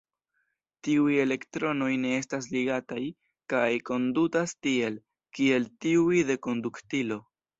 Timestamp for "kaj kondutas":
3.53-4.57